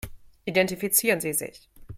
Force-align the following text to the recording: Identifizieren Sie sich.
Identifizieren 0.47 1.21
Sie 1.21 1.33
sich. 1.33 1.69